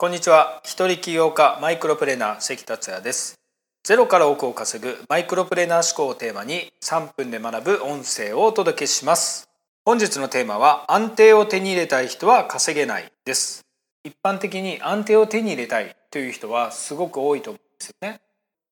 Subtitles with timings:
[0.00, 0.62] こんにちは。
[0.64, 3.38] 一人起業家マイクロプレーナー関達也です。
[3.84, 9.50] ゼロから億を稼ぐマイクロプレーナー思考をテーマに3分で学ぶ音声をお届けします。
[9.84, 13.66] 本日のテーマは安定を手に入れたい人は稼げないです。
[14.02, 18.22] 一般的に安定を手に入れたいという人はすごく多いと思うんですよね。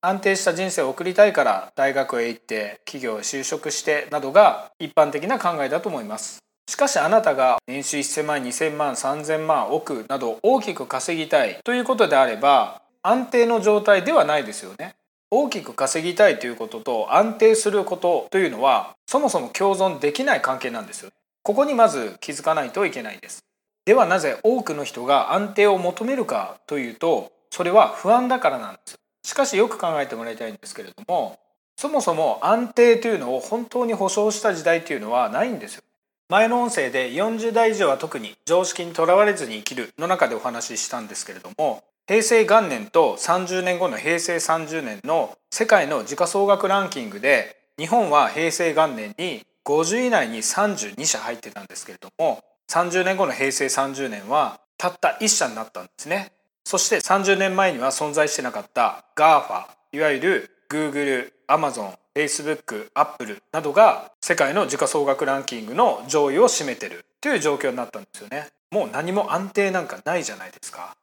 [0.01, 6.39] 安定した人生を送りたいから大学へ行って企業へ就職してなどが一般的な考えだと思います。
[6.69, 14.95] しかしあなたが年収1000万2000万3000万億など大きく稼ぎたいということであれば安定の状態ではないですよね。
[15.31, 21.11] 大きく稼ぎたいということと安定することというのはそもそも共存できない関係なんですよ。
[21.43, 23.43] ここにまず気づかないといけないです。
[23.87, 28.99] ではなぜ多くの人が安定を求めるかというとそれは不安だからなんです。
[29.23, 31.39] しかしよく考えてもらいたいんですけれども
[31.79, 35.83] そもそも安定というのを本当に保証した時代というのはないんですよ。
[36.31, 56.33] 前の音声で40代以上は特に常識にとらわれずに生きるの中でお話ししたんですけれども平成元年と30年後の平成30年の世界の時価総額ランキングで日本は平成元年に50以内に32社入ってたんですけれども30年後の平成30年はたった1社になったんですね。
[56.63, 68.49] そして30年前には存在してなかった GAFA いわゆる Google、Amazon、Facebook、Apple などが世界の時価総額ランキングの上位を占めてるという状況になったんですよね。
[68.73, 70.97] もう何も安定なんかないじゃないですか。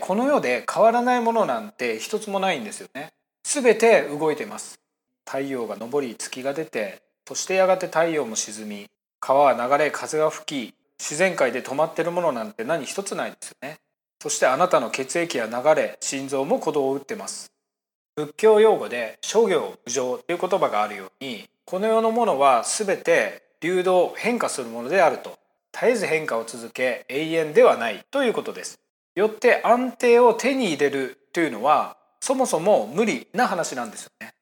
[0.00, 3.12] この世で変わらないものなんて一つもないんですよね。
[3.44, 4.80] すべて動いてます。
[5.24, 8.86] 太陽が昇り月が出てそしてやがて太陽も沈み
[9.20, 13.78] 川は流れ風が吹き自然界で止まってるものなんて何一つないですよね。
[14.20, 17.55] そしてあなたの血液や流れ心臓も鼓動を打ってます
[18.16, 25.38] 仏教用語で諸行無常という言葉があるようにこの世のものは全て流動変化するものであると。
[25.78, 28.78] 絶えず変化を続け永遠ではないということです。
[29.14, 34.32] よって安定を手に入れるというのはそもそも無理な話なんですよね。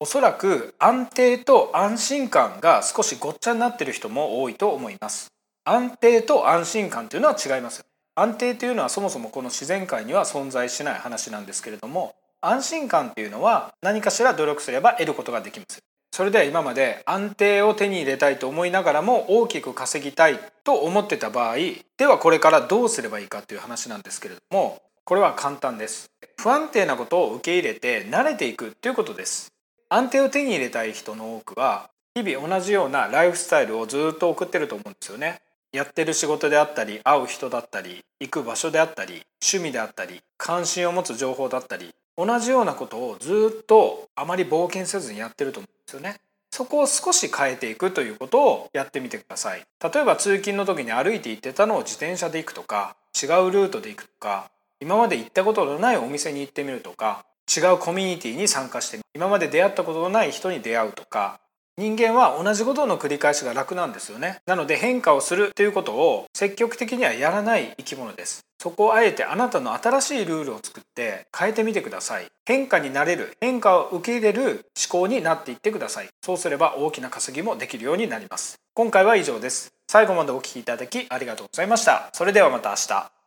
[0.00, 5.32] おそらく安定と安心感が少しごっちゃになっている人も多いと思います。
[5.64, 15.82] 安定と安心感というのは違います安定というのはそもそもこの自然界には存在しない話なんですけれども安心感っていうのは何かしら努力すれば得ることができます。
[16.10, 21.56] それでは今まで安定を手に入れたいと思いながらも大きく稼ぎたいと思ってた場合
[21.96, 26.10] ではこれからどうすればいいかという話なんですけれどもこれは簡単です。
[26.36, 29.52] 不安定なことを受け入れて慣れていくということです。
[29.88, 35.40] 安定を手に入れたい人の多くは日々同じようなライフスタイルをずっと送ってると思うんですよね。
[35.72, 46.20] やってる仕事であったり会う人だったり行く場所であったり趣味であったり関心を持つ情報だったり同じようなことをずっとあまり冒険せずにやってると思うんですよね。
[46.50, 49.64] そこを少し変えていくということをやってみてください。
[49.82, 61.40] 例えば通勤の時に歩いて行ってたのを自転車で行くとか違うルートで行くとか今まで行ったことのないお店に行ってみるとか違うコミュニティに参加してみる今まで出会ったことのない人に出会うとか
[61.78, 64.40] 人間は同じことの繰り返しが楽なんですよね。
[64.46, 68.44] なので変化をするということを積極的にはやらない生き物です。
[68.58, 72.26] そこをあえてあなたの新しいルールを作って変えてみてください。
[72.44, 76.08] 変化になれる変化を受け入れる思考になっていってください。
[76.22, 78.60] そうすれば大きな稼ぎもできるようになります。
[78.74, 79.72] 今回は以上です。
[79.88, 82.10] 最後までお聴きいただきありがとうございました。
[82.12, 83.21] それではまた明日。